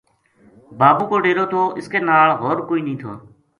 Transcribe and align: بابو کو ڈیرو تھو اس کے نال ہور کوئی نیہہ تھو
بابو 0.79 1.03
کو 1.11 1.15
ڈیرو 1.23 1.45
تھو 1.51 1.61
اس 1.79 1.87
کے 1.91 1.99
نال 2.09 2.29
ہور 2.39 2.57
کوئی 2.69 2.81
نیہہ 2.87 2.99
تھو 3.01 3.11